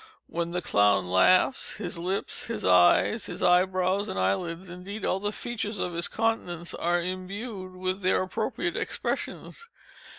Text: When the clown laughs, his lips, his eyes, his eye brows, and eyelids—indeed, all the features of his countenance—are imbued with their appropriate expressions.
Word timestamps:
When 0.25 0.49
the 0.49 0.63
clown 0.63 1.11
laughs, 1.11 1.75
his 1.75 1.99
lips, 1.99 2.45
his 2.45 2.65
eyes, 2.65 3.27
his 3.27 3.43
eye 3.43 3.65
brows, 3.65 4.09
and 4.09 4.17
eyelids—indeed, 4.17 5.05
all 5.05 5.19
the 5.19 5.31
features 5.31 5.77
of 5.77 5.93
his 5.93 6.07
countenance—are 6.07 6.99
imbued 6.99 7.75
with 7.75 8.01
their 8.01 8.23
appropriate 8.23 8.75
expressions. 8.75 9.69